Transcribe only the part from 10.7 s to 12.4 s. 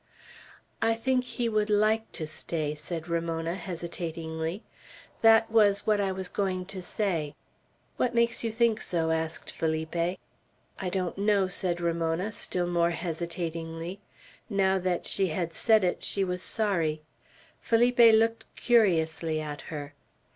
"I don't know," Ramona said,